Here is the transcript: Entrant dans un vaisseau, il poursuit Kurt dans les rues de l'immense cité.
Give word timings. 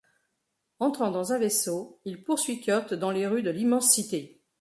Entrant 0.79 1.11
dans 1.11 1.31
un 1.31 1.37
vaisseau, 1.37 1.99
il 2.05 2.23
poursuit 2.23 2.59
Kurt 2.59 2.95
dans 2.95 3.11
les 3.11 3.27
rues 3.27 3.43
de 3.43 3.51
l'immense 3.51 3.91
cité. 3.91 4.41